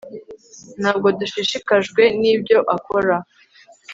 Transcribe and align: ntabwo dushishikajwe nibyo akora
ntabwo 0.79 1.07
dushishikajwe 1.19 2.03
nibyo 2.21 2.57
akora 2.75 3.15